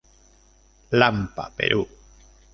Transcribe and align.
Lampa 0.97 1.51
Peru. 1.55 1.85